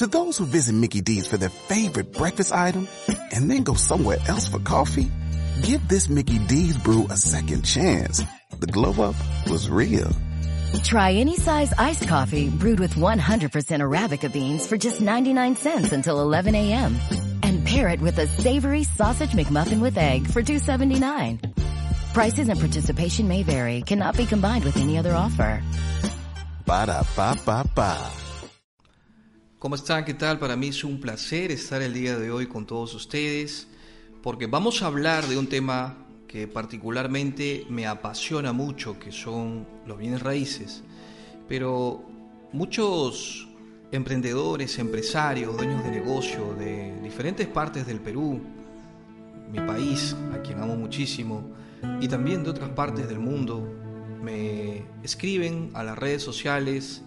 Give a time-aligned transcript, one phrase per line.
[0.00, 2.88] To those who visit Mickey D's for their favorite breakfast item
[3.34, 5.10] and then go somewhere else for coffee,
[5.60, 8.22] give this Mickey D's brew a second chance.
[8.58, 9.14] The glow up
[9.46, 10.10] was real.
[10.84, 16.22] Try any size iced coffee brewed with 100% Arabica beans for just 99 cents until
[16.22, 16.96] 11 a.m.
[17.42, 22.14] And pair it with a savory sausage McMuffin with egg for 2.79.
[22.14, 23.82] Prices and participation may vary.
[23.82, 25.62] Cannot be combined with any other offer.
[26.64, 28.29] Ba da ba ba ba.
[29.60, 30.06] ¿Cómo están?
[30.06, 30.38] ¿Qué tal?
[30.38, 33.68] Para mí es un placer estar el día de hoy con todos ustedes
[34.22, 39.98] porque vamos a hablar de un tema que particularmente me apasiona mucho, que son los
[39.98, 40.82] bienes raíces.
[41.46, 42.02] Pero
[42.54, 43.50] muchos
[43.92, 48.40] emprendedores, empresarios, dueños de negocio de diferentes partes del Perú,
[49.52, 51.50] mi país, a quien amo muchísimo,
[52.00, 53.70] y también de otras partes del mundo,
[54.22, 57.02] me escriben a las redes sociales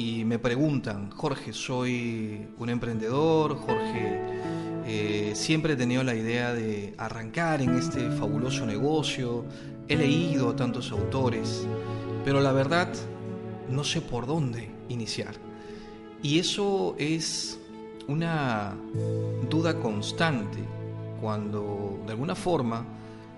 [0.00, 4.18] y me preguntan, Jorge, soy un emprendedor, Jorge,
[4.86, 9.44] eh, siempre he tenido la idea de arrancar en este fabuloso negocio,
[9.88, 11.66] he leído a tantos autores,
[12.24, 12.88] pero la verdad
[13.68, 15.34] no sé por dónde iniciar.
[16.22, 17.58] Y eso es
[18.08, 18.74] una
[19.50, 20.60] duda constante
[21.20, 22.86] cuando de alguna forma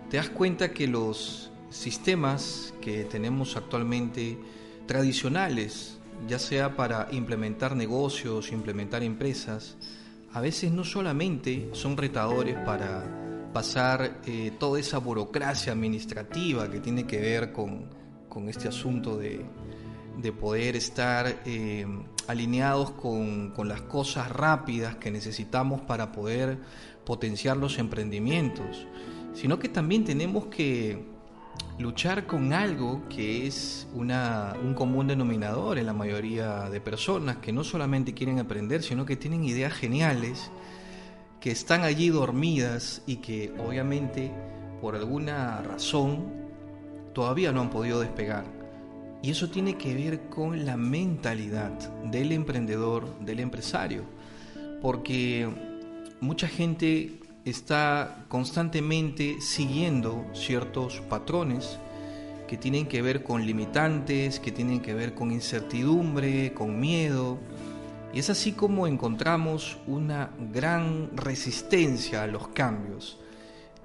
[0.08, 4.38] te das cuenta que los sistemas que tenemos actualmente
[4.86, 9.76] tradicionales, ya sea para implementar negocios, implementar empresas,
[10.32, 17.06] a veces no solamente son retadores para pasar eh, toda esa burocracia administrativa que tiene
[17.06, 17.86] que ver con,
[18.28, 19.44] con este asunto de,
[20.16, 21.86] de poder estar eh,
[22.28, 26.58] alineados con, con las cosas rápidas que necesitamos para poder
[27.04, 28.86] potenciar los emprendimientos,
[29.34, 31.11] sino que también tenemos que
[31.78, 37.52] luchar con algo que es una, un común denominador en la mayoría de personas que
[37.52, 40.50] no solamente quieren aprender, sino que tienen ideas geniales,
[41.40, 44.32] que están allí dormidas y que obviamente
[44.80, 46.42] por alguna razón
[47.12, 48.44] todavía no han podido despegar.
[49.22, 51.70] Y eso tiene que ver con la mentalidad
[52.04, 54.02] del emprendedor, del empresario,
[54.80, 55.48] porque
[56.20, 61.78] mucha gente está constantemente siguiendo ciertos patrones
[62.46, 67.38] que tienen que ver con limitantes, que tienen que ver con incertidumbre, con miedo.
[68.12, 73.18] Y es así como encontramos una gran resistencia a los cambios.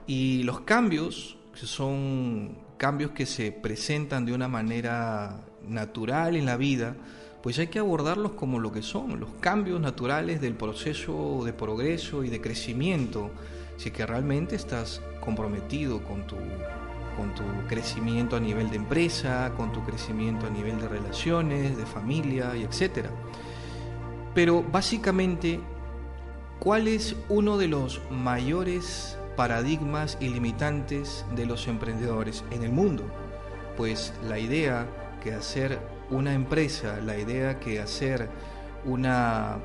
[0.06, 6.58] Y los cambios, que son cambios que se presentan de una manera natural en la
[6.58, 6.96] vida,
[7.42, 12.24] pues hay que abordarlos como lo que son, los cambios naturales del proceso de progreso
[12.24, 13.32] y de crecimiento,
[13.78, 16.36] si que realmente estás comprometido con tu,
[17.16, 21.86] con tu crecimiento a nivel de empresa, con tu crecimiento a nivel de relaciones, de
[21.86, 23.12] familia y etcétera.
[24.34, 25.60] Pero básicamente,
[26.60, 33.04] ¿cuál es uno de los mayores paradigmas y limitantes de los emprendedores en el mundo?
[33.76, 34.88] Pues la idea
[35.24, 38.30] que hacer una empresa, la idea que hacer
[38.86, 39.58] una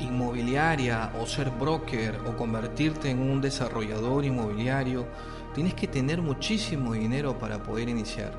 [0.00, 5.06] inmobiliaria o ser broker o convertirte en un desarrollador inmobiliario,
[5.54, 8.32] tienes que tener muchísimo dinero para poder iniciar.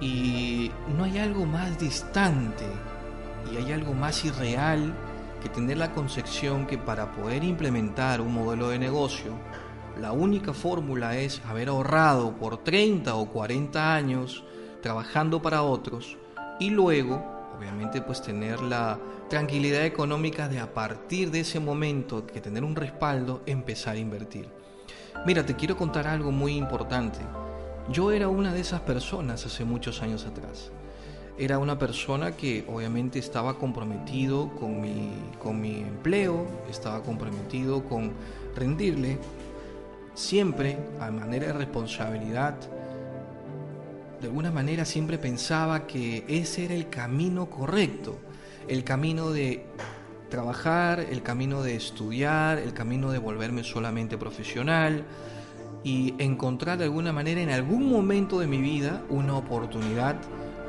[0.00, 2.64] Y no hay algo más distante
[3.52, 4.94] y hay algo más irreal
[5.42, 9.32] que tener la concepción que para poder implementar un modelo de negocio,
[10.00, 14.44] la única fórmula es haber ahorrado por 30 o 40 años
[14.82, 16.18] trabajando para otros
[16.60, 17.24] y luego,
[17.56, 18.98] obviamente, pues tener la
[19.30, 24.48] tranquilidad económica de a partir de ese momento, que tener un respaldo, empezar a invertir.
[25.24, 27.20] Mira, te quiero contar algo muy importante.
[27.90, 30.70] Yo era una de esas personas hace muchos años atrás.
[31.38, 38.12] Era una persona que obviamente estaba comprometido con mi, con mi empleo, estaba comprometido con
[38.54, 39.18] rendirle
[40.14, 42.56] siempre a manera de responsabilidad
[44.22, 48.20] de alguna manera siempre pensaba que ese era el camino correcto,
[48.68, 49.66] el camino de
[50.30, 55.04] trabajar, el camino de estudiar, el camino de volverme solamente profesional
[55.82, 60.14] y encontrar de alguna manera en algún momento de mi vida una oportunidad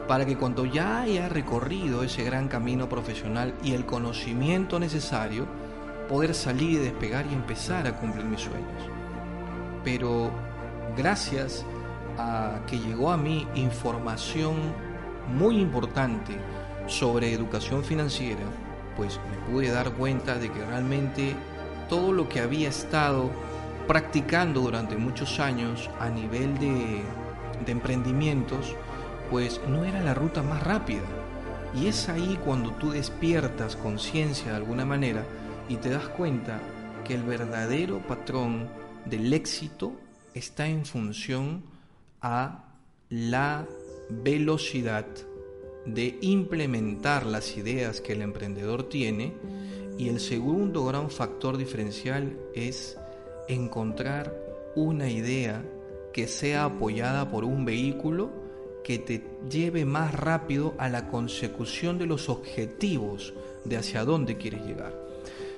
[0.07, 5.45] para que cuando ya haya recorrido ese gran camino profesional y el conocimiento necesario,
[6.09, 8.89] poder salir y despegar y empezar a cumplir mis sueños.
[9.83, 10.31] Pero
[10.97, 11.82] gracias a
[12.67, 14.55] que llegó a mí información
[15.35, 16.37] muy importante
[16.87, 18.43] sobre educación financiera,
[18.95, 21.35] pues me pude dar cuenta de que realmente
[21.89, 23.29] todo lo que había estado
[23.87, 27.03] practicando durante muchos años a nivel de,
[27.65, 28.75] de emprendimientos,
[29.29, 31.03] pues no era la ruta más rápida.
[31.75, 35.25] Y es ahí cuando tú despiertas conciencia de alguna manera
[35.67, 36.59] y te das cuenta
[37.03, 38.69] que el verdadero patrón
[39.05, 39.93] del éxito
[40.33, 41.63] está en función
[42.23, 42.63] a
[43.09, 43.67] la
[44.09, 45.05] velocidad
[45.85, 49.33] de implementar las ideas que el emprendedor tiene
[49.97, 52.97] y el segundo gran factor diferencial es
[53.49, 54.33] encontrar
[54.75, 55.63] una idea
[56.13, 58.31] que sea apoyada por un vehículo
[58.83, 63.33] que te lleve más rápido a la consecución de los objetivos
[63.65, 64.93] de hacia dónde quieres llegar.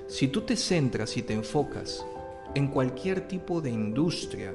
[0.08, 2.06] Si tú te centras y te enfocas
[2.56, 4.54] en cualquier tipo de industria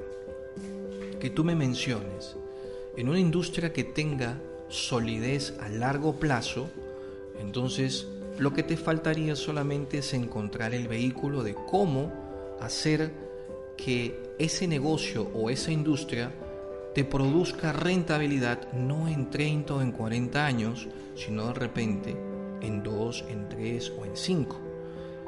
[1.21, 2.37] que tú me menciones,
[2.97, 6.69] en una industria que tenga solidez a largo plazo,
[7.41, 8.09] entonces
[8.39, 12.13] lo que te faltaría solamente es encontrar el vehículo de cómo
[12.61, 13.13] hacer
[13.77, 16.33] que ese negocio o esa industria
[16.95, 22.17] te produzca rentabilidad no en 30 o en 40 años, sino de repente
[22.61, 24.57] en 2, en 3 o en 5.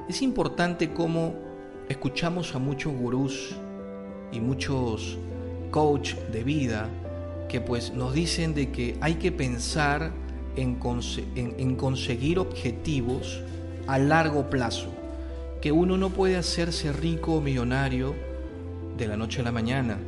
[0.09, 1.35] Es importante cómo
[1.89, 3.55] escuchamos a muchos gurús
[4.33, 5.19] y muchos
[5.73, 6.89] coach de vida
[7.49, 10.13] que pues nos dicen de que hay que pensar
[10.55, 10.79] en,
[11.35, 13.43] en, conseguir objetivos
[13.87, 14.89] a largo plazo,
[15.61, 18.15] que uno no puede hacerse rico o millonario
[18.97, 19.99] de la noche a la mañana,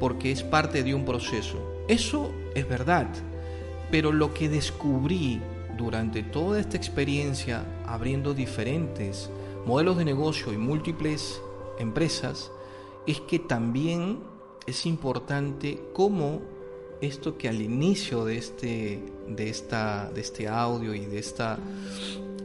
[0.00, 1.84] porque es parte de un proceso.
[1.88, 3.06] Eso es verdad,
[3.90, 5.40] pero lo que descubrí
[5.78, 9.30] durante toda esta experiencia abriendo diferentes
[9.66, 11.40] modelos de negocio y múltiples
[11.78, 12.50] empresas
[13.06, 14.35] es que también
[14.66, 16.42] es importante cómo
[17.00, 21.58] esto que al inicio de este, de, esta, de este audio y de esta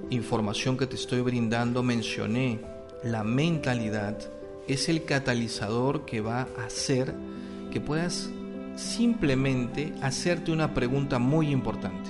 [0.10, 2.60] información que te estoy brindando mencioné,
[3.04, 4.18] la mentalidad
[4.68, 7.16] es el catalizador que va a hacer
[7.72, 8.30] que puedas
[8.76, 12.10] simplemente hacerte una pregunta muy importante.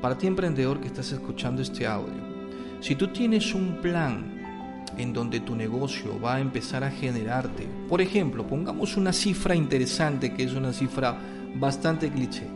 [0.00, 2.14] Para ti emprendedor que estás escuchando este audio,
[2.80, 4.36] si tú tienes un plan
[4.96, 10.34] en donde tu negocio va a empezar a generarte, por ejemplo, pongamos una cifra interesante
[10.34, 11.16] que es una cifra
[11.54, 12.46] bastante cliché.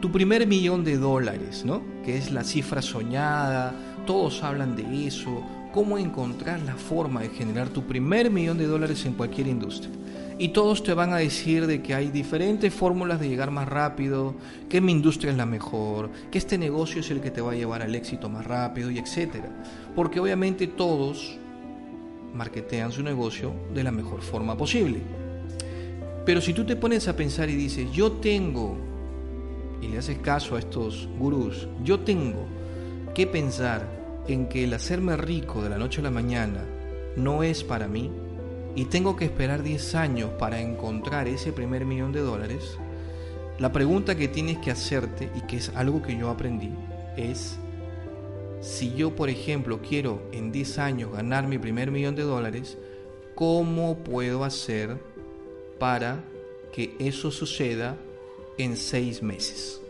[0.00, 1.82] Tu primer millón de dólares, ¿no?
[2.04, 3.74] Que es la cifra soñada,
[4.06, 5.42] todos hablan de eso,
[5.72, 9.92] cómo encontrar la forma de generar tu primer millón de dólares en cualquier industria.
[10.38, 14.34] Y todos te van a decir de que hay diferentes fórmulas de llegar más rápido,
[14.68, 17.56] que mi industria es la mejor, que este negocio es el que te va a
[17.56, 19.48] llevar al éxito más rápido y etcétera.
[19.94, 21.38] Porque obviamente todos
[22.36, 25.00] marketean su negocio de la mejor forma posible.
[26.24, 28.76] Pero si tú te pones a pensar y dices, yo tengo,
[29.80, 32.46] y le haces caso a estos gurús, yo tengo
[33.14, 33.88] que pensar
[34.28, 36.64] en que el hacerme rico de la noche a la mañana
[37.16, 38.10] no es para mí,
[38.74, 42.76] y tengo que esperar 10 años para encontrar ese primer millón de dólares,
[43.58, 46.70] la pregunta que tienes que hacerte, y que es algo que yo aprendí,
[47.16, 47.58] es,
[48.66, 52.76] si yo, por ejemplo, quiero en 10 años ganar mi primer millón de dólares,
[53.34, 54.98] ¿cómo puedo hacer
[55.78, 56.24] para
[56.72, 57.96] que eso suceda
[58.58, 59.80] en seis meses.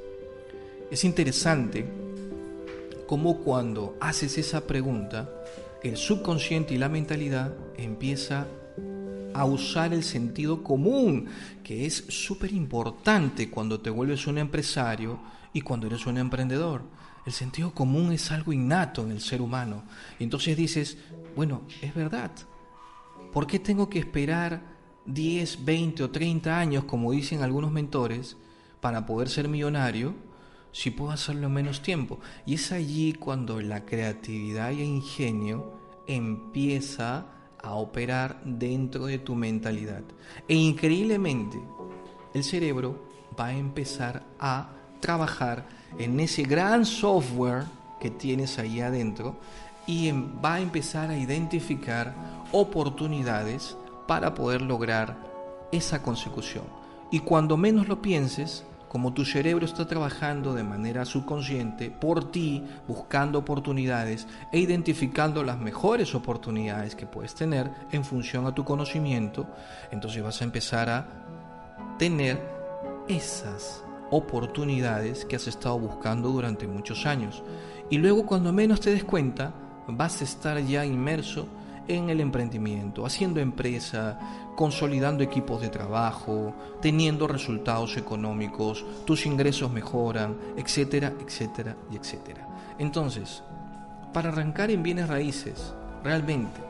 [0.91, 1.85] Es interesante
[3.07, 5.29] cómo cuando haces esa pregunta,
[5.83, 8.47] el subconsciente y la mentalidad empieza
[9.35, 11.27] a usar el sentido común,
[11.63, 15.19] que es súper importante cuando te vuelves un empresario
[15.53, 16.83] y cuando eres un emprendedor.
[17.27, 19.83] El sentido común es algo innato en el ser humano.
[20.19, 20.97] Y entonces dices,
[21.35, 22.31] bueno, es verdad.
[23.33, 28.37] ¿Por qué tengo que esperar 10, 20 o 30 años, como dicen algunos mentores,
[28.81, 30.15] para poder ser millonario,
[30.73, 32.21] si puedo hacerlo en menos tiempo.
[32.45, 35.73] Y es allí cuando la creatividad y el ingenio
[36.07, 37.27] empieza
[37.63, 40.03] a operar dentro de tu mentalidad.
[40.47, 41.59] E increíblemente,
[42.35, 45.67] el cerebro va a empezar a trabajar
[45.99, 47.65] en ese gran software
[48.01, 49.37] que tienes ahí adentro
[49.87, 52.15] y va a empezar a identificar
[52.53, 53.77] oportunidades
[54.07, 55.17] para poder lograr
[55.73, 56.65] esa consecución.
[57.11, 62.65] Y cuando menos lo pienses, como tu cerebro está trabajando de manera subconsciente por ti,
[62.89, 69.47] buscando oportunidades e identificando las mejores oportunidades que puedes tener en función a tu conocimiento,
[69.91, 71.07] entonces vas a empezar a
[71.99, 72.41] tener
[73.09, 77.43] esas oportunidades que has estado buscando durante muchos años.
[77.91, 79.53] Y luego cuando menos te des cuenta,
[79.89, 81.47] vas a estar ya inmerso
[81.89, 84.19] en el emprendimiento, haciendo empresa,
[84.57, 92.49] consolidando equipos de trabajo, teniendo resultados económicos, tus ingresos mejoran, etcétera, etcétera y etcétera.
[92.79, 93.43] Entonces,
[94.13, 96.61] para arrancar en bienes raíces, realmente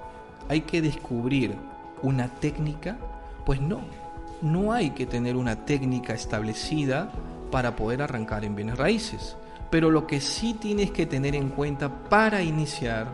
[0.48, 1.56] hay que descubrir
[2.02, 2.98] una técnica,
[3.44, 3.80] pues no,
[4.42, 7.10] no hay que tener una técnica establecida
[7.50, 9.36] para poder arrancar en bienes raíces.
[9.70, 13.08] Pero lo que sí tienes que tener en cuenta para iniciar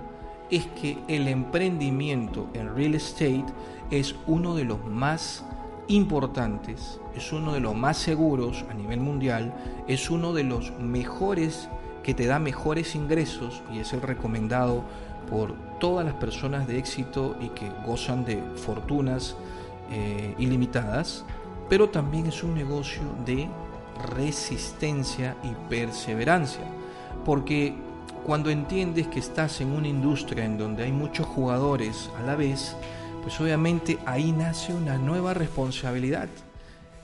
[0.51, 3.47] es que el emprendimiento en real estate
[3.91, 5.45] es uno de los más
[5.89, 9.55] importantes, es uno de los más seguros a nivel mundial,
[9.89, 11.69] es uno de los mejores
[12.03, 14.85] que te da mejores ingresos y es el recomendado
[15.31, 19.37] por todas las personas de éxito y que gozan de fortunas
[19.91, 21.25] eh, ilimitadas,
[21.69, 23.49] pero también es un negocio de
[24.17, 26.65] resistencia y perseverancia,
[27.25, 27.75] porque
[28.25, 32.77] cuando entiendes que estás en una industria en donde hay muchos jugadores a la vez,
[33.23, 36.29] pues obviamente ahí nace una nueva responsabilidad.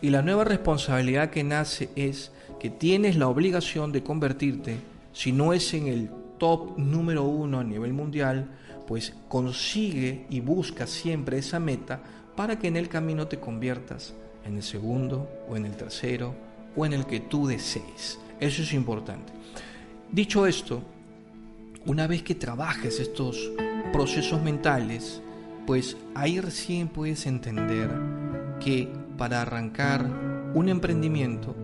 [0.01, 2.31] Y la nueva responsabilidad que nace es
[2.61, 4.77] que tienes la obligación de convertirte,
[5.13, 8.49] si no es en el top número uno a nivel mundial,
[8.87, 12.01] pues consigue y busca siempre esa meta
[12.39, 14.15] para que en el camino te conviertas
[14.45, 16.37] en el segundo o en el tercero
[16.77, 18.21] o en el que tú desees.
[18.39, 19.33] Eso es importante.
[20.13, 20.81] Dicho esto,
[21.85, 23.51] una vez que trabajes estos
[23.93, 25.21] procesos mentales,
[25.67, 27.91] pues ahí recién puedes entender
[28.61, 30.07] que para arrancar
[30.55, 31.57] un emprendimiento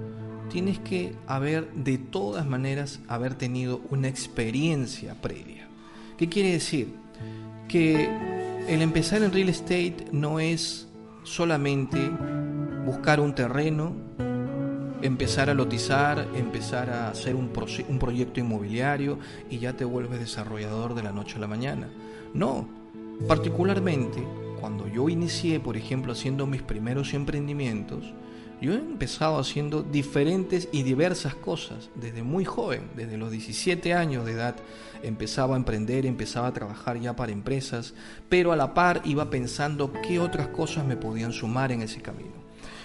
[0.51, 5.69] tienes que haber de todas maneras haber tenido una experiencia previa.
[6.19, 6.89] ¿Qué quiere decir?
[7.69, 10.89] Que el empezar en real estate no es
[11.23, 11.99] solamente
[12.87, 13.95] buscar un terreno,
[15.03, 17.51] empezar a lotizar, empezar a hacer un,
[17.89, 19.19] un proyecto inmobiliario
[19.51, 21.89] y ya te vuelves desarrollador de la noche a la mañana.
[22.33, 22.69] No,
[23.29, 24.27] particularmente
[24.61, 28.15] cuando yo inicié, por ejemplo, haciendo mis primeros emprendimientos,
[28.61, 34.25] yo he empezado haciendo diferentes y diversas cosas desde muy joven, desde los 17 años
[34.25, 34.57] de edad
[35.03, 37.95] empezaba a emprender, empezaba a trabajar ya para empresas,
[38.29, 42.45] pero a la par iba pensando qué otras cosas me podían sumar en ese camino.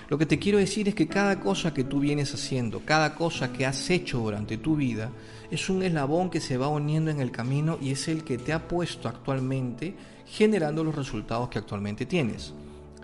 [0.10, 3.54] Lo que te quiero decir es que cada cosa que tú vienes haciendo, cada cosa
[3.54, 5.12] que has hecho durante tu vida,
[5.52, 8.52] es un eslabón que se va uniendo en el camino y es el que te
[8.52, 9.94] ha puesto actualmente
[10.26, 12.54] generando los resultados que actualmente tienes.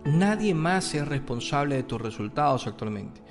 [0.06, 3.22] Nadie más es responsable de tus resultados actualmente.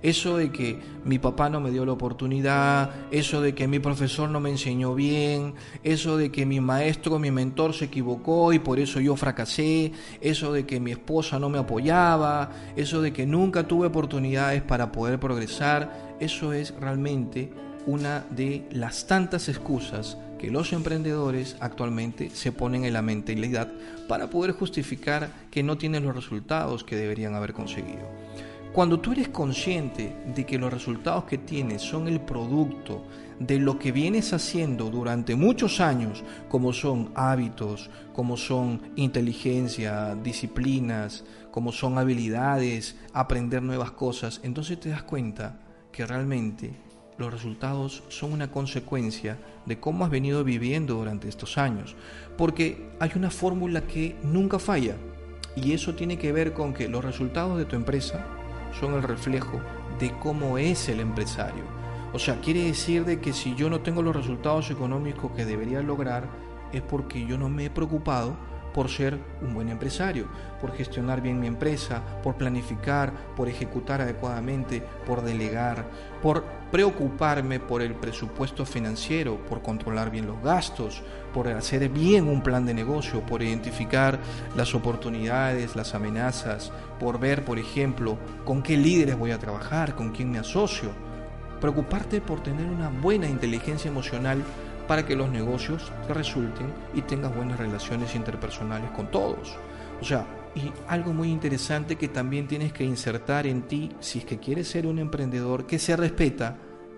[0.00, 4.30] Eso de que mi papá no me dio la oportunidad, eso de que mi profesor
[4.30, 8.78] no me enseñó bien, eso de que mi maestro, mi mentor se equivocó y por
[8.78, 13.66] eso yo fracasé, eso de que mi esposa no me apoyaba, eso de que nunca
[13.68, 17.52] tuve oportunidades para poder progresar, eso es realmente
[17.86, 23.70] una de las tantas excusas que los emprendedores actualmente se ponen en la mentalidad
[24.08, 28.08] para poder justificar que no tienen los resultados que deberían haber conseguido.
[28.72, 33.04] Cuando tú eres consciente de que los resultados que tienes son el producto
[33.38, 41.22] de lo que vienes haciendo durante muchos años, como son hábitos, como son inteligencia, disciplinas,
[41.50, 45.60] como son habilidades, aprender nuevas cosas, entonces te das cuenta
[45.92, 46.89] que realmente
[47.20, 51.94] los resultados son una consecuencia de cómo has venido viviendo durante estos años.
[52.36, 54.96] Porque hay una fórmula que nunca falla
[55.54, 58.26] y eso tiene que ver con que los resultados de tu empresa
[58.78, 59.60] son el reflejo
[59.98, 61.64] de cómo es el empresario.
[62.12, 65.82] O sea, quiere decir de que si yo no tengo los resultados económicos que debería
[65.82, 66.28] lograr,
[66.72, 68.34] es porque yo no me he preocupado
[68.72, 70.26] por ser un buen empresario,
[70.60, 75.86] por gestionar bien mi empresa, por planificar, por ejecutar adecuadamente, por delegar,
[76.22, 81.02] por preocuparme por el presupuesto financiero, por controlar bien los gastos,
[81.34, 84.18] por hacer bien un plan de negocio, por identificar
[84.56, 90.12] las oportunidades, las amenazas, por ver, por ejemplo, con qué líderes voy a trabajar, con
[90.12, 90.90] quién me asocio.
[91.60, 94.42] Preocuparte por tener una buena inteligencia emocional
[94.90, 99.56] para que los negocios te resulten y tengas buenas relaciones interpersonales con todos.
[100.00, 104.24] O sea, y algo muy interesante que también tienes que insertar en ti, si es
[104.24, 106.56] que quieres ser un emprendedor que se respeta,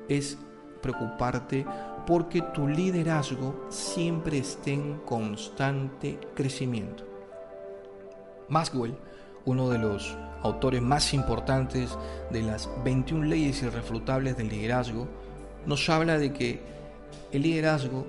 [0.08, 0.38] es
[0.80, 1.66] preocuparte
[2.06, 7.04] porque tu liderazgo siempre esté en constante crecimiento.
[8.48, 8.96] Maxwell,
[9.44, 11.90] uno de los autores más importantes
[12.30, 15.06] de las 21 leyes irrefutables del liderazgo,
[15.66, 16.72] nos habla de que
[17.32, 18.06] el liderazgo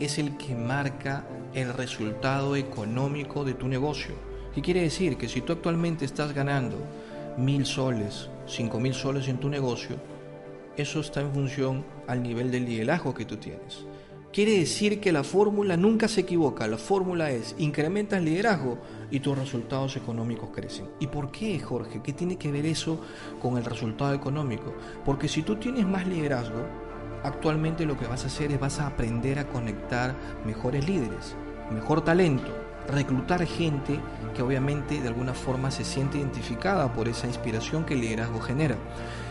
[0.00, 4.14] es el que marca el resultado económico de tu negocio.
[4.54, 5.16] ¿Qué quiere decir?
[5.16, 6.76] Que si tú actualmente estás ganando
[7.36, 9.96] mil soles, cinco mil soles en tu negocio,
[10.76, 13.84] eso está en función al nivel del liderazgo que tú tienes.
[14.32, 16.66] Quiere decir que la fórmula nunca se equivoca.
[16.66, 18.78] La fórmula es incrementa el liderazgo
[19.10, 20.88] y tus resultados económicos crecen.
[21.00, 22.00] ¿Y por qué, Jorge?
[22.02, 22.98] ¿Qué tiene que ver eso
[23.42, 24.72] con el resultado económico?
[25.04, 26.64] Porque si tú tienes más liderazgo,
[27.24, 30.14] actualmente lo que vas a hacer es vas a aprender a conectar
[30.44, 31.34] mejores líderes,
[31.70, 32.52] mejor talento,
[32.88, 33.98] reclutar gente
[34.34, 38.76] que obviamente de alguna forma se siente identificada por esa inspiración que el liderazgo genera.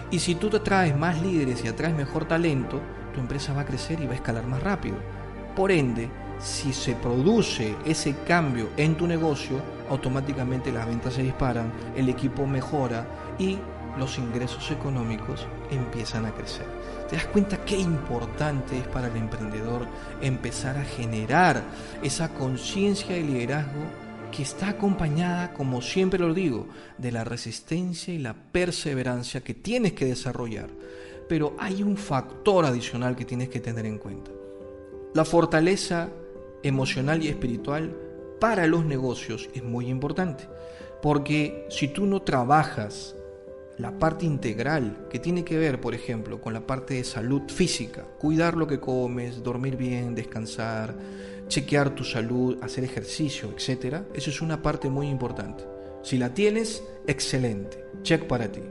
[0.10, 2.82] Y si tú te traes más líderes y atraes mejor talento,
[3.14, 4.98] tu empresa va a crecer y va a escalar más rápido.
[5.56, 11.72] Por ende, si se produce ese cambio en tu negocio, automáticamente las ventas se disparan,
[11.96, 13.06] el equipo mejora
[13.38, 13.58] y
[13.98, 16.66] los ingresos económicos empiezan a crecer.
[17.10, 19.88] ¿Te das cuenta qué importante es para el emprendedor
[20.22, 21.64] empezar a generar
[22.04, 23.82] esa conciencia de liderazgo
[24.32, 29.94] que está acompañada, como siempre lo digo, de la resistencia y la perseverancia que tienes
[29.94, 30.70] que desarrollar?
[31.28, 34.32] Pero hay un factor adicional que tienes que tener en cuenta.
[35.14, 36.10] La fortaleza
[36.64, 37.96] emocional y espiritual
[38.40, 40.48] para los negocios es muy importante.
[41.02, 43.16] Porque si tú no trabajas
[43.82, 48.04] la parte integral que tiene que ver, por ejemplo, con la parte de salud física,
[48.20, 50.94] cuidar lo que comes, dormir bien, descansar,
[51.48, 54.04] chequear tu salud, hacer ejercicio, etc.
[54.14, 55.64] Eso es una parte muy importante.
[56.04, 58.62] Si la tienes, excelente, check para ti.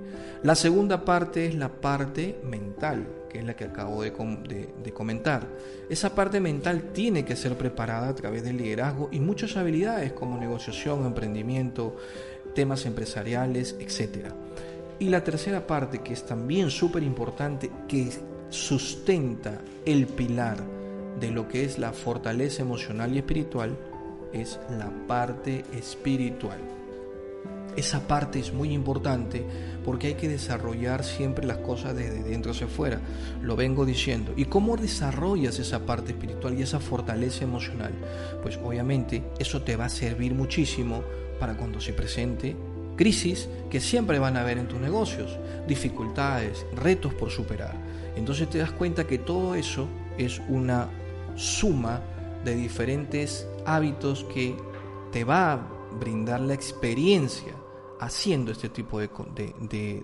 [0.45, 5.47] La segunda parte es la parte mental, que es la que acabo de, de, comentar.
[5.89, 10.39] Esa parte mental tiene que ser preparada a través del liderazgo y muchas habilidades como
[10.39, 11.97] negociación, emprendimiento,
[12.55, 14.29] temas empresariales, etc.
[15.01, 18.11] Y la tercera parte, que es también súper importante, que
[18.51, 20.59] sustenta el pilar
[21.19, 23.79] de lo que es la fortaleza emocional y espiritual,
[24.33, 26.59] es la parte espiritual.
[27.77, 29.43] Esa parte es muy importante
[29.87, 33.01] porque hay que desarrollar siempre las cosas desde dentro hacia afuera.
[33.41, 34.35] Lo vengo diciendo.
[34.37, 37.93] ¿Y cómo desarrollas esa parte espiritual y esa fortaleza emocional?
[38.43, 41.03] Pues obviamente eso te va a servir muchísimo
[41.39, 42.55] para cuando se presente
[43.01, 47.75] crisis que siempre van a haber en tus negocios, dificultades, retos por superar.
[48.15, 49.89] Entonces te das cuenta que todo eso
[50.19, 50.87] es una
[51.35, 52.03] suma
[52.45, 54.55] de diferentes hábitos que
[55.13, 55.67] te va a
[55.99, 57.55] brindar la experiencia
[58.01, 59.09] haciendo este tipo de,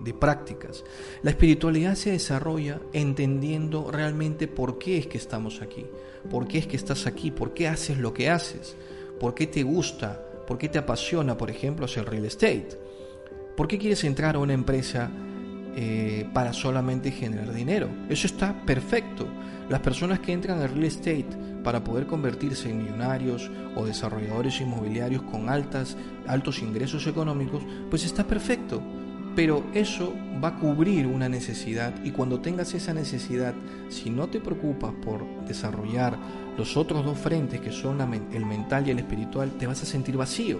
[0.03, 0.83] de, prácticas.
[1.21, 5.85] La espiritualidad se desarrolla entendiendo realmente por qué es que estamos aquí,
[6.31, 8.75] por qué es que estás aquí, por qué haces lo que haces,
[9.19, 12.86] por qué te gusta, por qué te apasiona, por ejemplo, hacer real estate.
[13.57, 15.09] ¿Por qué quieres entrar a una empresa
[15.75, 17.89] eh, para solamente generar dinero?
[18.07, 19.27] Eso está perfecto.
[19.67, 21.25] Las personas que entran al real estate
[21.63, 28.27] para poder convertirse en millonarios o desarrolladores inmobiliarios con altas, altos ingresos económicos, pues está
[28.27, 28.79] perfecto.
[29.35, 33.55] Pero eso va a cubrir una necesidad y cuando tengas esa necesidad,
[33.89, 36.15] si no te preocupas por desarrollar
[36.59, 40.15] los otros dos frentes que son el mental y el espiritual, te vas a sentir
[40.15, 40.59] vacío.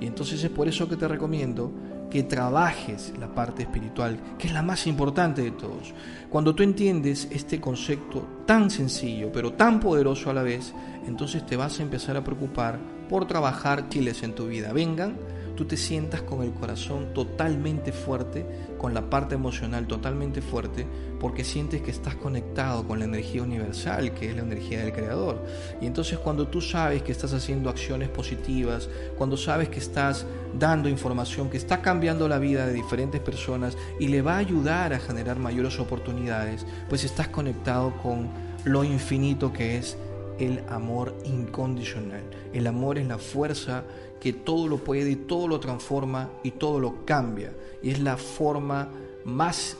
[0.00, 1.72] Y entonces es por eso que te recomiendo
[2.10, 5.94] que trabajes la parte espiritual, que es la más importante de todos.
[6.30, 10.72] Cuando tú entiendes este concepto tan sencillo, pero tan poderoso a la vez,
[11.06, 14.72] entonces te vas a empezar a preocupar por trabajar chiles en tu vida.
[14.72, 15.16] Vengan
[15.56, 18.46] tú te sientas con el corazón totalmente fuerte,
[18.78, 20.86] con la parte emocional totalmente fuerte,
[21.18, 25.44] porque sientes que estás conectado con la energía universal, que es la energía del Creador.
[25.80, 30.26] Y entonces cuando tú sabes que estás haciendo acciones positivas, cuando sabes que estás
[30.58, 34.92] dando información que está cambiando la vida de diferentes personas y le va a ayudar
[34.92, 38.28] a generar mayores oportunidades, pues estás conectado con
[38.64, 39.96] lo infinito que es
[40.38, 42.22] el amor incondicional.
[42.52, 43.84] El amor es la fuerza
[44.20, 47.52] que todo lo puede y todo lo transforma y todo lo cambia.
[47.82, 48.88] Y es la forma
[49.24, 49.76] más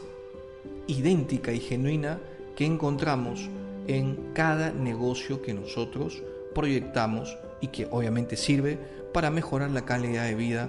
[0.87, 2.19] idéntica y genuina
[2.55, 3.49] que encontramos
[3.87, 6.23] en cada negocio que nosotros
[6.55, 8.79] proyectamos y que obviamente sirve
[9.12, 10.69] para mejorar la calidad de vida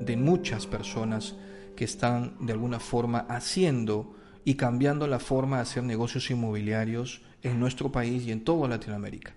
[0.00, 1.36] de muchas personas
[1.76, 7.60] que están de alguna forma haciendo y cambiando la forma de hacer negocios inmobiliarios en
[7.60, 9.32] nuestro país y en toda Latinoamérica.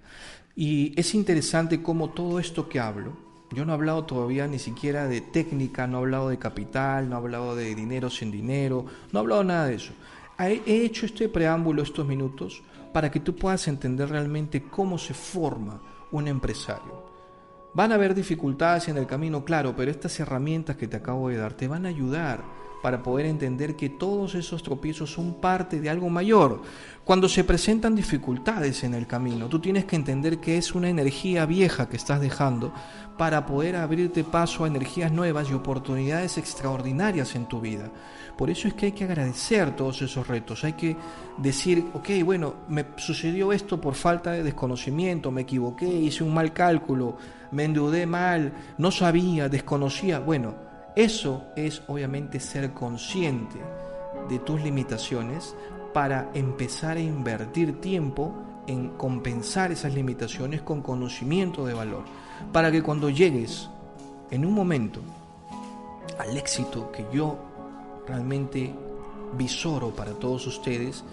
[0.56, 3.14] Y es interesante cómo todo esto que hablo,
[3.52, 7.16] yo no he hablado todavía ni siquiera de técnica, no he hablado de capital, no
[7.16, 9.94] he hablado de dinero sin dinero, no he hablado nada de eso.
[10.40, 15.82] He hecho este preámbulo estos minutos para que tú puedas entender realmente cómo se forma
[16.12, 17.12] un empresario.
[17.74, 21.38] Van a haber dificultades en el camino, claro, pero estas herramientas que te acabo de
[21.38, 22.44] dar te van a ayudar
[22.82, 26.62] para poder entender que todos esos tropiezos son parte de algo mayor.
[27.04, 31.46] Cuando se presentan dificultades en el camino, tú tienes que entender que es una energía
[31.46, 32.74] vieja que estás dejando
[33.18, 37.92] para poder abrirte paso a energías nuevas y oportunidades extraordinarias en tu vida.
[38.38, 40.96] Por eso es que hay que agradecer todos esos retos, hay que
[41.38, 46.54] decir, ok, bueno, me sucedió esto por falta de desconocimiento, me equivoqué, hice un mal
[46.54, 47.18] cálculo,
[47.52, 53.60] me endeudé mal, no sabía, desconocía, bueno, eso es obviamente ser consciente
[54.30, 55.56] de tus limitaciones
[55.94, 58.34] para empezar a invertir tiempo
[58.68, 62.04] en compensar esas limitaciones con conocimiento de valor,
[62.52, 63.70] para que cuando llegues
[64.30, 65.02] en un momento
[66.20, 67.38] al éxito que yo
[68.08, 68.74] realmente
[69.38, 71.04] visoro para todos ustedes,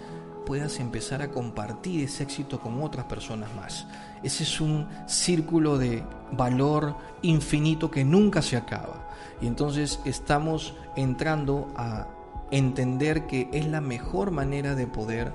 [0.45, 3.87] puedas empezar a compartir ese éxito con otras personas más.
[4.23, 9.08] Ese es un círculo de valor infinito que nunca se acaba.
[9.41, 12.07] Y entonces estamos entrando a
[12.51, 15.31] entender que es la mejor manera de poder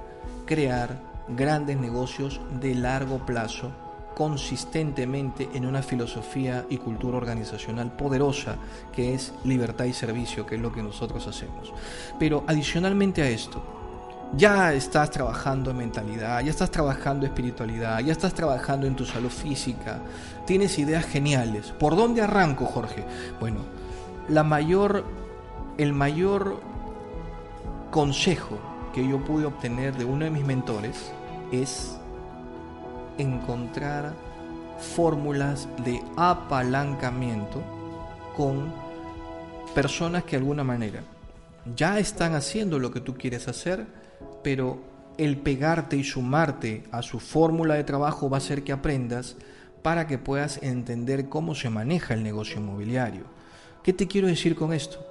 [0.46, 3.70] crear grandes negocios de largo plazo
[4.14, 8.56] consistentemente en una filosofía y cultura organizacional poderosa
[8.92, 11.72] que es libertad y servicio, que es lo que nosotros hacemos.
[12.18, 13.62] Pero adicionalmente a esto,
[14.36, 19.04] ya estás trabajando en mentalidad, ya estás trabajando en espiritualidad, ya estás trabajando en tu
[19.04, 20.00] salud física,
[20.46, 21.72] tienes ideas geniales.
[21.78, 23.04] ¿Por dónde arranco, Jorge?
[23.40, 23.60] Bueno,
[24.28, 25.04] la mayor,
[25.78, 26.60] el mayor
[27.90, 28.58] consejo
[28.94, 31.12] que yo pude obtener de uno de mis mentores
[31.52, 31.98] es
[33.18, 34.14] encontrar
[34.78, 37.62] fórmulas de apalancamiento
[38.36, 38.72] con
[39.74, 41.02] personas que de alguna manera
[41.76, 43.86] ya están haciendo lo que tú quieres hacer,
[44.42, 44.78] pero
[45.16, 49.36] el pegarte y sumarte a su fórmula de trabajo va a hacer que aprendas
[49.82, 53.33] para que puedas entender cómo se maneja el negocio inmobiliario.
[53.84, 55.06] ¿Qué te quiero decir con esto?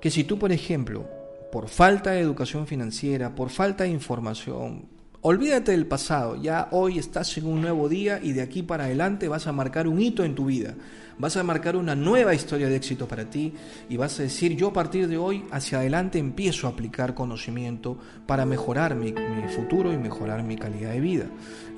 [0.00, 1.04] Que si tú, por ejemplo,
[1.50, 4.86] por falta de educación financiera, por falta de información,
[5.24, 9.28] Olvídate del pasado, ya hoy estás en un nuevo día y de aquí para adelante
[9.28, 10.74] vas a marcar un hito en tu vida,
[11.16, 13.54] vas a marcar una nueva historia de éxito para ti
[13.88, 17.98] y vas a decir, yo a partir de hoy hacia adelante empiezo a aplicar conocimiento
[18.26, 19.14] para mejorar mi,
[19.54, 21.26] futuro y mejorar mi calidad de vida.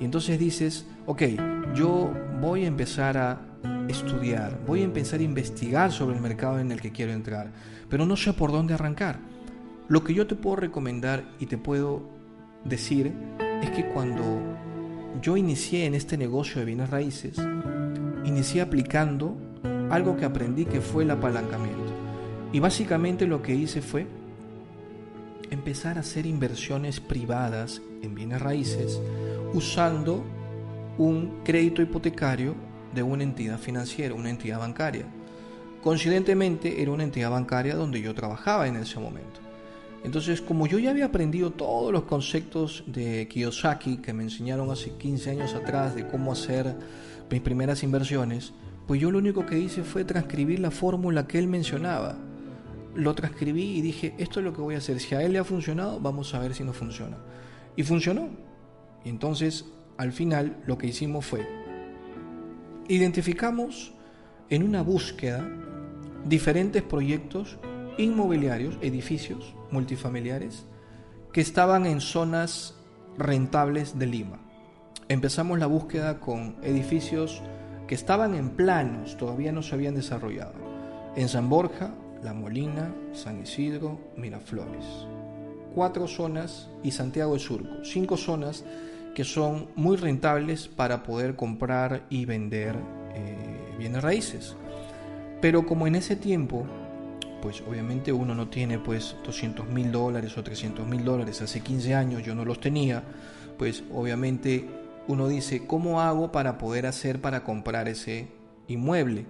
[0.01, 1.21] Y entonces dices, ok,
[1.75, 3.41] yo voy a empezar a
[3.87, 7.51] estudiar, voy a empezar a investigar sobre el mercado en el que quiero entrar,
[7.89, 9.19] pero no sé por dónde arrancar.
[9.87, 12.09] Lo que yo te puedo recomendar y te puedo
[12.63, 13.13] decir
[13.61, 14.23] es que cuando
[15.21, 17.37] yo inicié en este negocio de bienes raíces,
[18.25, 19.37] inicié aplicando
[19.89, 21.93] algo que aprendí que fue el apalancamiento.
[22.51, 24.07] Y básicamente lo que hice fue
[25.51, 28.99] empezar a hacer inversiones privadas en bienes raíces
[29.53, 30.23] usando
[30.97, 32.55] un crédito hipotecario
[32.95, 35.05] de una entidad financiera, una entidad bancaria.
[35.83, 39.41] Coincidentemente era una entidad bancaria donde yo trabajaba en ese momento.
[40.03, 44.91] Entonces, como yo ya había aprendido todos los conceptos de Kiyosaki que me enseñaron hace
[44.91, 46.75] 15 años atrás de cómo hacer
[47.29, 48.53] mis primeras inversiones,
[48.87, 52.17] pues yo lo único que hice fue transcribir la fórmula que él mencionaba.
[52.93, 54.99] Lo transcribí y dije, esto es lo que voy a hacer.
[54.99, 57.17] Si a él le ha funcionado, vamos a ver si no funciona.
[57.75, 58.29] Y funcionó.
[59.03, 59.65] Y entonces,
[59.97, 61.47] al final, lo que hicimos fue,
[62.87, 63.93] identificamos
[64.49, 65.47] en una búsqueda
[66.25, 67.57] diferentes proyectos
[67.97, 70.65] inmobiliarios, edificios multifamiliares,
[71.31, 72.75] que estaban en zonas
[73.17, 74.39] rentables de Lima.
[75.07, 77.41] Empezamos la búsqueda con edificios
[77.87, 80.53] que estaban en planos, todavía no se habían desarrollado.
[81.15, 81.93] En San Borja,
[82.23, 84.85] La Molina, San Isidro, Miraflores.
[85.73, 87.83] Cuatro zonas y Santiago de Surco.
[87.83, 88.63] Cinco zonas
[89.15, 92.75] que son muy rentables para poder comprar y vender
[93.15, 94.55] eh, bienes raíces.
[95.41, 96.67] Pero como en ese tiempo
[97.45, 101.93] pues obviamente uno no tiene pues 200 mil dólares o 300 mil dólares, hace 15
[101.93, 103.03] años yo no los tenía,
[103.59, 104.67] pues obviamente
[105.07, 108.29] uno dice, ¿cómo hago para poder hacer para comprar ese
[108.67, 109.27] inmueble?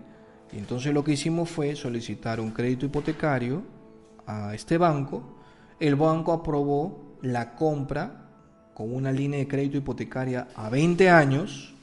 [0.54, 3.63] Y entonces lo que hicimos fue solicitar un crédito hipotecario
[4.26, 5.36] a este banco,
[5.82, 8.25] el banco aprobó la compra
[8.76, 11.74] con una línea de crédito hipotecaria a 20 años,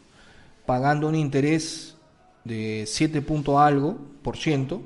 [0.66, 1.96] pagando un interés
[2.44, 4.82] de 7 punto algo por ciento,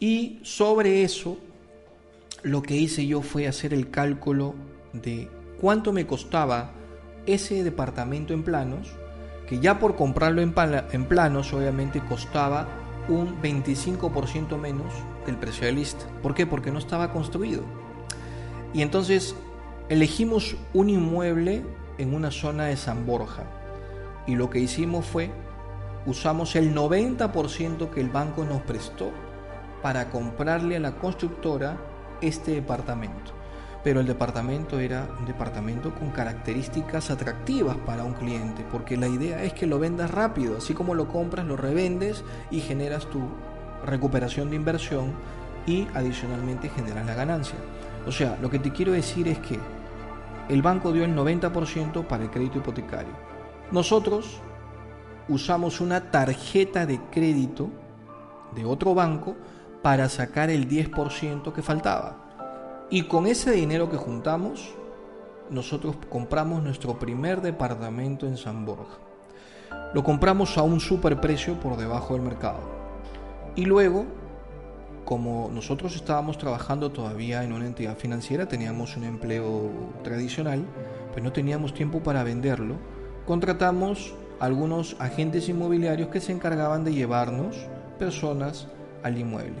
[0.00, 1.38] y sobre eso,
[2.42, 4.56] lo que hice yo fue hacer el cálculo
[4.92, 5.28] de
[5.60, 6.72] cuánto me costaba
[7.24, 8.88] ese departamento en planos,
[9.48, 10.52] que ya por comprarlo en,
[11.04, 12.66] planos obviamente costaba
[13.08, 14.92] un 25% menos
[15.24, 16.04] del precio de lista.
[16.20, 16.46] ¿Por qué?
[16.46, 17.62] Porque no estaba construido.
[18.72, 19.36] Y entonces
[19.90, 21.64] elegimos un inmueble
[21.98, 23.42] en una zona de San Borja.
[24.24, 25.32] Y lo que hicimos fue,
[26.06, 29.10] usamos el 90% que el banco nos prestó
[29.82, 31.76] para comprarle a la constructora
[32.20, 33.32] este departamento.
[33.82, 39.42] Pero el departamento era un departamento con características atractivas para un cliente, porque la idea
[39.42, 42.22] es que lo vendas rápido, así como lo compras, lo revendes
[42.52, 43.22] y generas tu
[43.84, 45.14] recuperación de inversión
[45.66, 47.56] y adicionalmente generas la ganancia.
[48.06, 49.58] O sea, lo que te quiero decir es que
[50.50, 53.12] el banco dio el 90% para el crédito hipotecario.
[53.70, 54.40] Nosotros
[55.28, 57.70] usamos una tarjeta de crédito
[58.56, 59.36] de otro banco
[59.80, 62.88] para sacar el 10% que faltaba.
[62.90, 64.74] Y con ese dinero que juntamos,
[65.50, 68.98] nosotros compramos nuestro primer departamento en San Borja.
[69.94, 72.58] Lo compramos a un superprecio por debajo del mercado.
[73.54, 74.04] Y luego
[75.10, 79.68] como nosotros estábamos trabajando todavía en una entidad financiera, teníamos un empleo
[80.04, 80.64] tradicional,
[81.10, 82.76] pues no teníamos tiempo para venderlo,
[83.26, 87.56] contratamos algunos agentes inmobiliarios que se encargaban de llevarnos
[87.98, 88.68] personas
[89.02, 89.56] al inmueble.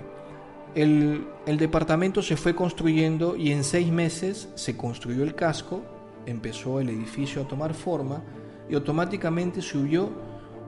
[0.76, 5.82] El, el, departamento se fue construyendo y en seis meses se construyó el casco,
[6.26, 8.22] empezó el edificio a tomar forma
[8.68, 10.10] y automáticamente subió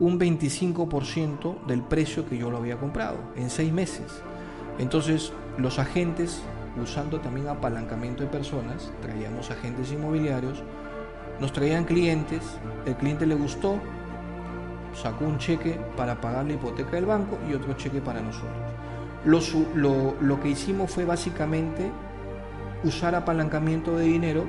[0.00, 4.24] un 25% del precio que yo lo había comprado en seis meses.
[4.78, 6.42] Entonces los agentes,
[6.80, 10.62] usando también apalancamiento de personas, traíamos agentes inmobiliarios,
[11.40, 12.42] nos traían clientes,
[12.86, 13.78] el cliente le gustó,
[14.94, 18.72] sacó un cheque para pagar la hipoteca del banco y otro cheque para nosotros.
[19.24, 21.90] Lo, que hicimos fue básicamente
[22.84, 24.44] usar apalancamiento de dinero,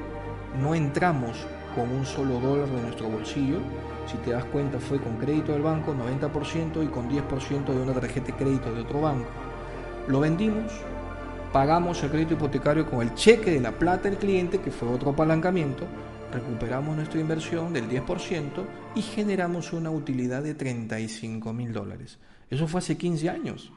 [0.62, 3.60] no entramos con un solo dólar de nuestro bolsillo,
[4.06, 7.94] si te das cuenta fue con crédito del banco 90% y con 10% de una
[7.94, 9.28] tarjeta de crédito de otro banco.
[10.08, 10.72] Lo vendimos,
[11.52, 15.12] pagamos el crédito hipotecario con el cheque de la plata del cliente, que fue otro
[15.12, 15.86] apalancamiento,
[16.34, 22.18] recuperamos nuestra inversión del 10% y generamos una utilidad de 35 mil dólares.
[22.50, 23.72] Eso fue hace 15 años.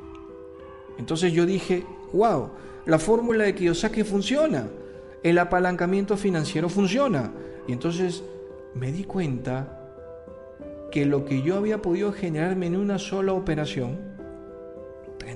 [0.98, 2.50] Entonces yo dije, wow,
[2.86, 4.66] la fórmula de Kiyosaki funciona,
[5.22, 7.30] el apalancamiento financiero funciona.
[7.68, 8.22] Y entonces
[8.74, 9.80] me di cuenta
[10.90, 14.15] que lo que yo había podido generarme en una sola operación,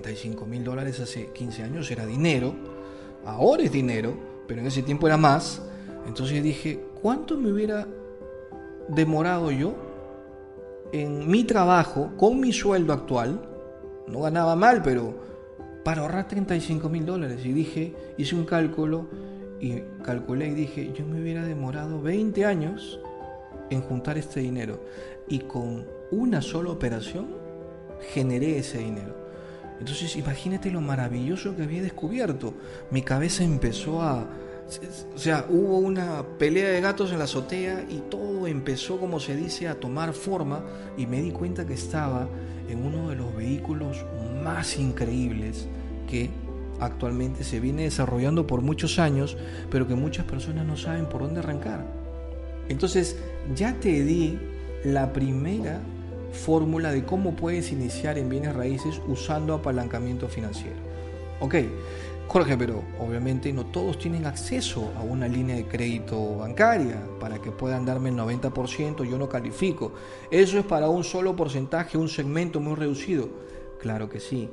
[0.01, 2.55] 35 mil dólares hace 15 años era dinero,
[3.25, 4.15] ahora es dinero,
[4.47, 5.63] pero en ese tiempo era más.
[6.07, 7.87] Entonces dije, ¿cuánto me hubiera
[8.89, 9.75] demorado yo
[10.93, 13.41] en mi trabajo, con mi sueldo actual?
[14.09, 15.15] No ganaba mal, pero
[15.85, 17.45] para ahorrar 35 mil dólares.
[17.45, 19.07] Y dije, hice un cálculo
[19.61, 22.99] y calculé y dije, yo me hubiera demorado 20 años
[23.69, 24.81] en juntar este dinero.
[25.29, 27.29] Y con una sola operación
[28.13, 29.20] generé ese dinero.
[29.81, 32.55] Entonces imagínate lo maravilloso que había descubierto.
[32.91, 34.27] Mi cabeza empezó a,
[35.15, 39.35] o sea, hubo una pelea de gatos en la azotea y todo empezó, como se
[39.35, 40.63] dice, a tomar forma
[40.97, 42.29] y me di cuenta que estaba
[42.69, 44.05] en uno de los vehículos
[44.45, 45.67] más increíbles
[46.09, 46.31] que
[46.79, 49.37] actualmente se viene desarrollando por muchos años,
[49.71, 51.87] pero que muchas personas no saben por dónde arrancar.
[52.69, 53.17] Entonces,
[53.55, 54.39] ya te di
[54.85, 55.81] la primera
[56.33, 60.77] fórmula de cómo puedes iniciar en bienes raíces usando apalancamiento financiero.
[61.41, 61.55] Ok,
[62.29, 67.51] Jorge, pero obviamente no todos tienen acceso a una línea de crédito bancaria para que
[67.51, 69.93] puedan darme el 90%, yo no califico.
[70.31, 73.29] Eso es para un solo porcentaje, un segmento muy reducido.
[73.81, 74.49] Claro que sí,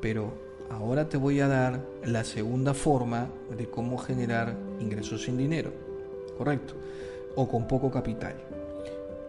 [0.00, 0.32] pero
[0.70, 5.72] ahora te voy a dar la segunda forma de cómo generar ingresos sin dinero,
[6.36, 6.74] ¿correcto?
[7.36, 8.34] O con poco capital.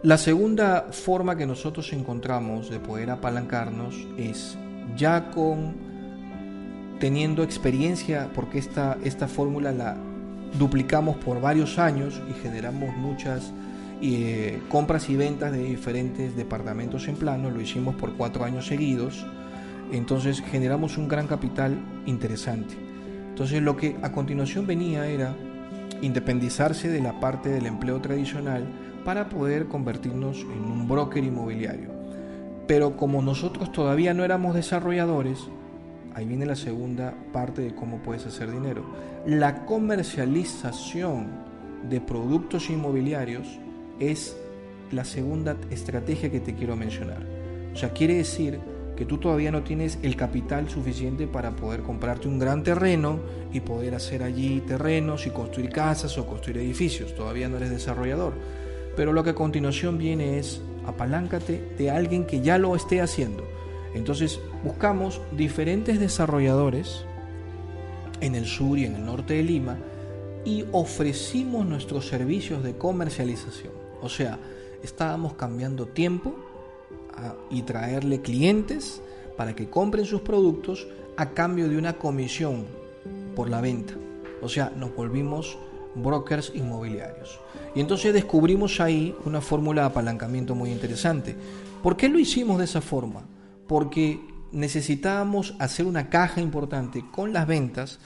[0.02, 4.58] La segunda forma que nosotros encontramos de poder apalancarnos es
[4.96, 5.76] ya con
[6.98, 9.96] teniendo experiencia, porque esta, esta fórmula la
[10.58, 13.52] duplicamos por varios años y generamos muchas
[14.00, 19.24] eh, compras y ventas de diferentes departamentos en plano, lo hicimos por cuatro años seguidos,
[19.92, 22.74] entonces generamos un gran capital interesante.
[23.28, 25.36] Entonces lo que a continuación venía era
[26.00, 28.66] independizarse de la parte del empleo tradicional
[29.04, 31.90] para poder convertirnos en un broker inmobiliario.
[32.66, 35.48] Pero como nosotros todavía no éramos desarrolladores,
[36.14, 38.84] ahí viene la segunda parte de cómo puedes hacer dinero.
[39.26, 41.28] La comercialización
[41.88, 43.58] de productos inmobiliarios
[43.98, 44.36] es
[44.90, 47.26] la segunda estrategia que te quiero mencionar.
[47.72, 48.60] O sea, quiere decir
[48.96, 53.20] que tú todavía no tienes el capital suficiente para poder comprarte un gran terreno
[53.52, 57.14] y poder hacer allí terrenos y construir casas o construir edificios.
[57.14, 58.34] Todavía no eres desarrollador.
[58.96, 63.44] Pero lo que a continuación viene es apaláncate de alguien que ya lo esté haciendo.
[63.94, 67.04] Entonces buscamos diferentes desarrolladores
[68.20, 69.76] en el sur y en el norte de Lima
[70.44, 73.72] y ofrecimos nuestros servicios de comercialización.
[74.00, 74.38] O sea,
[74.82, 76.34] estábamos cambiando tiempo
[77.50, 79.00] y traerle clientes
[79.36, 82.64] para que compren sus productos a cambio de una comisión
[83.36, 83.94] por la venta.
[84.40, 85.58] O sea, nos volvimos
[85.94, 87.40] brokers inmobiliarios.
[87.74, 91.36] Y entonces descubrimos ahí una fórmula de apalancamiento muy interesante.
[91.82, 93.24] ¿Por qué lo hicimos de esa forma?
[93.72, 94.20] porque
[94.52, 98.00] necesitábamos hacer una caja importante con las ventas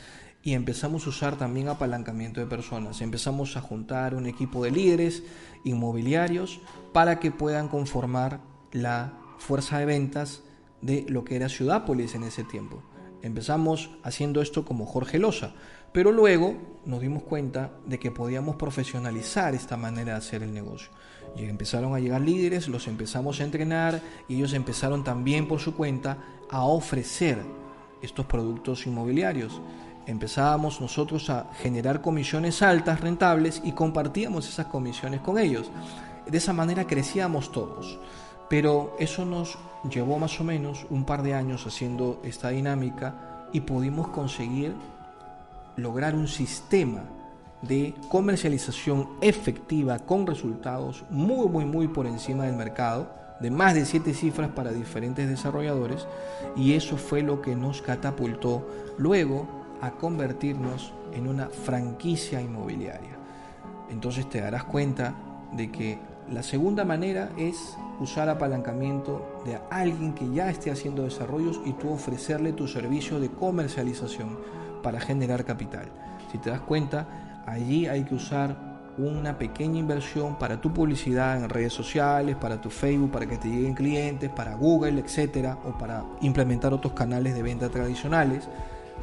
[0.44, 3.00] y empezamos a usar también apalancamiento de personas.
[3.00, 5.24] Empezamos a juntar un equipo de líderes
[5.64, 6.60] inmobiliarios
[6.92, 10.42] para que puedan conformar la fuerza de ventas
[10.82, 12.84] de lo que era Ciudápolis en ese tiempo.
[13.22, 15.54] Empezamos haciendo esto como Jorge Loza,
[15.92, 20.88] pero luego nos dimos cuenta de que podíamos profesionalizar esta manera de hacer el negocio.
[21.36, 25.74] Y empezaron a llegar líderes, los empezamos a entrenar y ellos empezaron también por su
[25.74, 26.16] cuenta
[26.48, 27.38] a ofrecer
[28.00, 29.60] estos productos inmobiliarios.
[30.06, 35.70] Empezábamos nosotros a generar comisiones altas, rentables, y compartíamos esas comisiones con ellos.
[36.26, 37.98] De esa manera crecíamos todos.
[38.48, 39.58] Pero eso nos
[39.90, 44.74] llevó más o menos un par de años haciendo esta dinámica y pudimos conseguir
[45.76, 47.04] lograr un sistema
[47.62, 53.10] de comercialización efectiva con resultados muy, muy, muy por encima del mercado,
[53.40, 56.06] de más de siete cifras para diferentes desarrolladores,
[56.56, 58.66] y eso fue lo que nos catapultó
[58.98, 59.46] luego
[59.80, 63.16] a convertirnos en una franquicia inmobiliaria.
[63.90, 65.14] Entonces te darás cuenta
[65.52, 65.98] de que
[66.30, 71.90] la segunda manera es usar apalancamiento de alguien que ya esté haciendo desarrollos y tú
[71.90, 74.38] ofrecerle tu servicio de comercialización
[74.86, 75.88] para generar capital.
[76.30, 77.08] Si te das cuenta,
[77.44, 78.56] allí hay que usar
[78.98, 83.48] una pequeña inversión para tu publicidad en redes sociales, para tu Facebook, para que te
[83.48, 88.48] lleguen clientes, para Google, etcétera, o para implementar otros canales de venta tradicionales,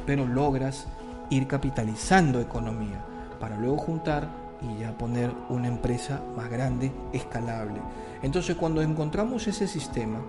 [0.06, 0.86] pero logras
[1.28, 3.04] ir capitalizando economía
[3.38, 4.30] para luego juntar
[4.62, 7.78] y ya poner una empresa más grande, escalable.
[8.22, 10.20] Entonces, cuando encontramos ese sistema,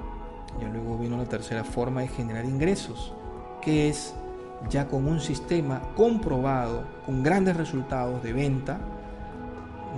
[0.59, 3.13] ya luego vino la tercera forma de generar ingresos,
[3.61, 4.15] que es
[4.69, 8.79] ya con un sistema comprobado, con grandes resultados de venta,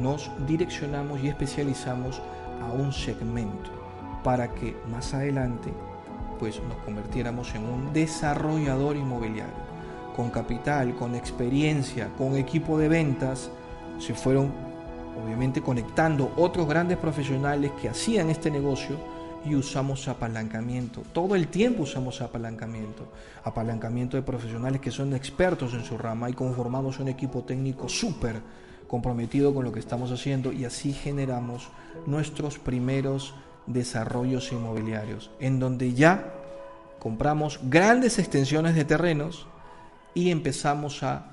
[0.01, 2.21] nos direccionamos y especializamos
[2.61, 3.71] a un segmento
[4.23, 5.73] para que más adelante
[6.39, 9.67] pues nos convirtiéramos en un desarrollador inmobiliario.
[10.15, 13.49] Con capital, con experiencia, con equipo de ventas,
[13.99, 14.51] se fueron
[15.23, 18.97] obviamente conectando otros grandes profesionales que hacían este negocio
[19.47, 21.03] y usamos apalancamiento.
[21.13, 23.11] Todo el tiempo usamos apalancamiento.
[23.43, 28.41] Apalancamiento de profesionales que son expertos en su rama y conformamos un equipo técnico súper
[28.87, 31.69] comprometido con lo que estamos haciendo y así generamos
[32.05, 33.33] nuestros primeros
[33.65, 36.33] desarrollos inmobiliarios, en donde ya
[36.99, 39.47] compramos grandes extensiones de terrenos
[40.13, 41.31] y empezamos a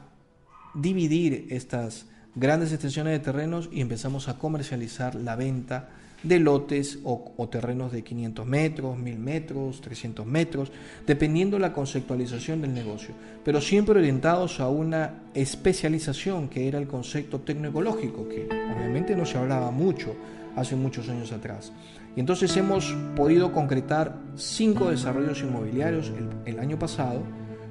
[0.75, 5.91] dividir estas grandes extensiones de terrenos y empezamos a comercializar la venta
[6.25, 10.73] de lotes o, terrenos de 500 metros, 1000 metros, 300 metros,
[11.07, 17.41] dependiendo la conceptualización del negocio, pero siempre orientados a una especialización que era el concepto
[17.41, 20.17] tecnoecológico, que obviamente no se hablaba mucho
[20.57, 21.73] hace muchos años atrás.
[22.17, 26.13] Y entonces hemos podido concretar cinco desarrollos inmobiliarios
[26.47, 27.23] el año pasado,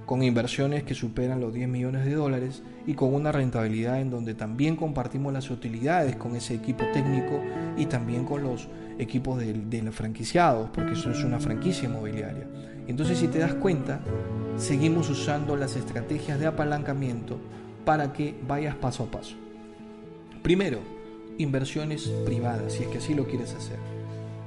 [0.05, 4.33] con inversiones que superan los 10 millones de dólares y con una rentabilidad en donde
[4.33, 7.41] también compartimos las utilidades con ese equipo técnico
[7.77, 8.67] y también con los
[8.99, 12.47] equipos de, los franquiciados, porque eso es una franquicia inmobiliaria.
[12.87, 14.01] Entonces, si te das cuenta,
[14.57, 17.39] seguimos usando las estrategias de apalancamiento
[17.85, 19.35] para que vayas paso a paso.
[20.41, 20.79] Primero,
[21.37, 23.77] inversiones privadas, si es que así lo quieres hacer.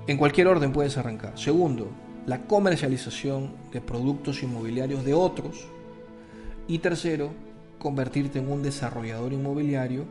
[0.06, 1.38] En cualquier orden puedes arrancar.
[1.38, 1.90] Segundo,
[2.26, 5.66] la comercialización de productos inmobiliarios de otros.
[6.68, 7.30] Y tercero,
[7.78, 10.04] convertirte en un desarrollador inmobiliario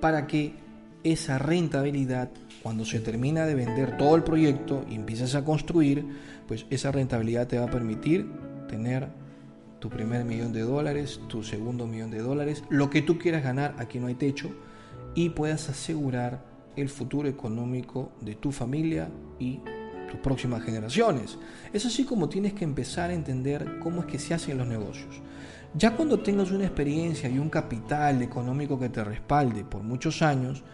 [0.00, 0.54] para que
[1.04, 2.30] esa rentabilidad,
[2.62, 6.06] cuando se termina de vender todo el proyecto y empiezas a construir,
[6.46, 8.30] pues esa rentabilidad te va a permitir
[8.68, 9.08] tener
[9.78, 13.74] tu primer millón de dólares, tu segundo millón de dólares, lo que tú quieras ganar,
[13.78, 14.50] aquí no hay techo,
[15.14, 16.44] y puedas asegurar
[16.76, 19.60] el futuro económico de tu familia y
[20.10, 21.38] tus próximas generaciones.
[21.72, 25.22] Es así como tienes que empezar a entender cómo es que se hacen los negocios.
[25.74, 30.64] Ya cuando tengas una experiencia y un capital económico que te respalde por muchos años,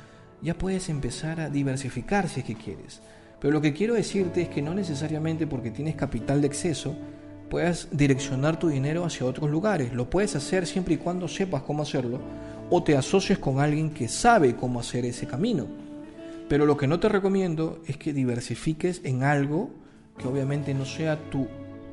[0.42, 3.02] ya puedes empezar a diversificar si es que quieres.
[3.40, 6.96] Pero lo que quiero decirte es que no necesariamente porque tienes capital de exceso,
[7.50, 9.92] puedas direccionar tu dinero hacia otros lugares.
[9.92, 12.20] Lo puedes hacer siempre y cuando sepas cómo hacerlo
[12.70, 15.85] o te asocies con alguien que sabe cómo hacer ese camino.
[16.48, 19.70] Pero lo que no te recomiendo es que diversifiques en algo
[20.16, 21.46] que obviamente no sea tu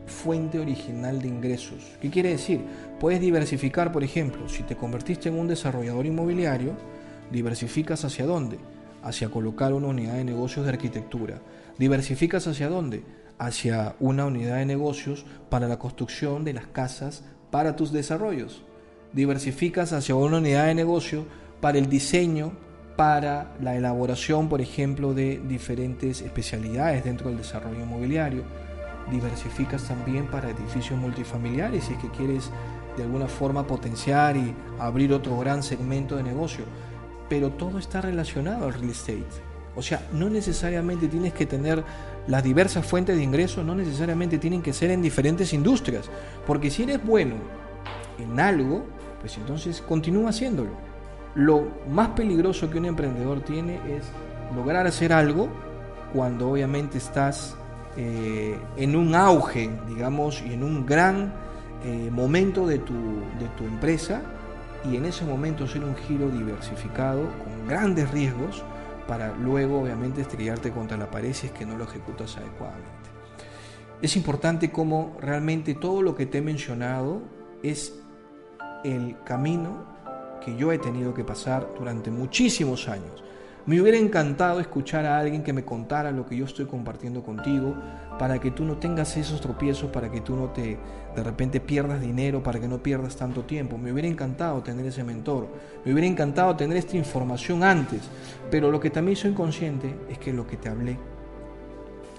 [0.06, 1.98] fuente original de ingresos.
[2.02, 2.62] ¿Qué quiere decir?
[3.00, 6.76] Puedes diversificar, por ejemplo, si te convertiste en un desarrollador inmobiliario,
[7.32, 8.60] diversificas hacia dónde?
[9.02, 11.42] Hacia colocar una unidad de negocios de arquitectura.
[11.78, 13.04] ¿Diversificas hacia dónde?
[13.39, 18.63] Hacia una unidad de negocios para la construcción de las casas para tus desarrollos.
[19.14, 21.26] Diversificas hacia una unidad de negocio
[21.60, 22.54] para el diseño
[22.96, 28.44] para la elaboración, por ejemplo, de diferentes especialidades dentro del desarrollo inmobiliario.
[29.12, 32.52] Diversificas también para edificios multifamiliares si es que quieres
[32.96, 36.66] de alguna forma potenciar y abrir otro gran segmento de negocio.
[37.30, 39.26] Pero todo está relacionado al real estate.
[39.76, 41.84] O sea, no necesariamente tienes que tener
[42.28, 46.10] las diversas fuentes de ingresos, no necesariamente tienen que ser en diferentes industrias.
[46.46, 47.36] Porque si eres bueno
[48.20, 48.86] en algo,
[49.20, 50.93] pues entonces continúa haciéndolo
[51.36, 54.03] lo más peligroso que un emprendedor tiene es
[54.55, 55.49] lograr hacer algo
[56.13, 57.55] cuando obviamente estás
[57.97, 61.34] eh, en un auge, digamos, y en un gran
[61.84, 64.21] eh, momento de tu, de tu empresa
[64.89, 68.63] y en ese momento hacer un giro diversificado con grandes riesgos
[69.07, 72.91] para luego obviamente estrellarte contra la pared si es que no lo ejecutas adecuadamente.
[74.01, 77.21] Es importante como realmente todo lo que te he mencionado
[77.63, 77.99] es
[78.84, 79.93] el camino
[80.44, 83.24] que yo he tenido que pasar durante muchísimos años.
[83.66, 87.74] Me hubiera encantado escuchar a alguien que me contara lo que yo estoy compartiendo contigo
[88.20, 90.78] para que tú no tengas esos tropiezos, para que tú no te
[91.16, 93.78] de repente pierdas dinero, para que no pierdas tanto tiempo.
[93.78, 95.48] Me hubiera encantado tener ese mentor,
[95.86, 98.02] me hubiera encantado tener esta información antes,
[98.52, 100.98] pero lo que también soy consciente es que lo que te hablé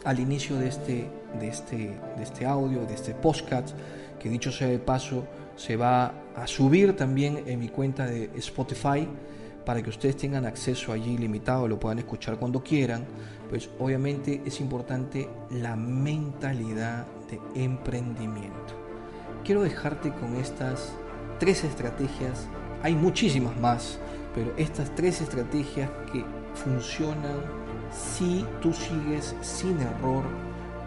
[0.04, 1.76] al inicio de este, de este,
[2.16, 3.76] de este audio, de este podcast,
[4.18, 5.24] que dicho sea de paso,
[5.56, 9.08] se va a subir también en mi cuenta de Spotify
[9.64, 13.04] para que ustedes tengan acceso allí ilimitado, lo puedan escuchar cuando quieran,
[13.48, 18.74] pues obviamente es importante la mentalidad de emprendimiento.
[19.44, 20.92] Quiero dejarte con estas
[21.38, 22.46] tres estrategias,
[22.82, 23.98] hay muchísimas más,
[24.34, 26.24] pero estas tres estrategias que
[26.54, 27.40] funcionan
[27.90, 30.24] si tú sigues sin error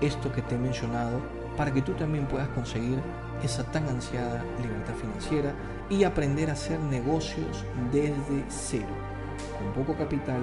[0.01, 1.20] esto que te he mencionado
[1.55, 2.99] para que tú también puedas conseguir
[3.44, 5.54] esa tan ansiada libertad financiera
[5.90, 8.88] y aprender a hacer negocios desde cero,
[9.58, 10.42] con poco capital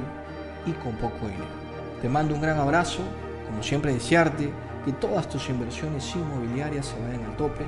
[0.66, 1.64] y con poco dinero.
[2.00, 3.02] Te mando un gran abrazo,
[3.46, 4.50] como siempre desearte
[4.84, 7.64] que todas tus inversiones inmobiliarias se vayan al tope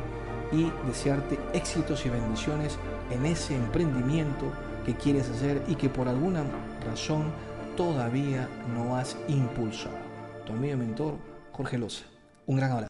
[0.53, 2.79] y desearte éxitos y bendiciones
[3.11, 4.53] en ese emprendimiento
[4.85, 6.45] que quieres hacer y que por alguna
[6.89, 7.33] razón
[7.77, 9.97] todavía no has impulsado.
[10.45, 11.15] Tu amigo y mentor,
[11.53, 12.05] Jorge Loza.
[12.47, 12.85] Un gran abrazo.